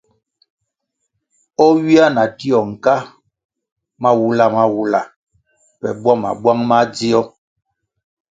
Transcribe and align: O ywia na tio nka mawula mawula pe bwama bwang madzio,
O 1.65 1.67
ywia 1.81 2.05
na 2.15 2.23
tio 2.37 2.59
nka 2.71 2.95
mawula 4.03 4.45
mawula 4.55 5.01
pe 5.79 5.89
bwama 6.01 6.29
bwang 6.41 6.61
madzio, 6.69 7.21